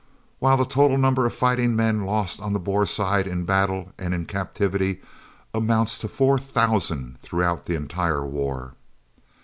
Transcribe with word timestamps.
While 0.39 0.57
the 0.57 0.65
total 0.65 0.97
number 0.97 1.27
of 1.27 1.33
fighting 1.35 1.75
men 1.75 2.05
lost 2.07 2.41
on 2.41 2.53
the 2.53 2.59
Boer 2.59 2.87
side, 2.87 3.27
in 3.27 3.45
battle 3.45 3.91
and 3.99 4.15
in 4.15 4.25
captivity, 4.25 4.99
amounts 5.53 5.99
to 5.99 6.07
four 6.07 6.39
thousand 6.39 7.19
throughout 7.21 7.65
the 7.65 7.75
entire 7.75 8.25
war. 8.25 8.73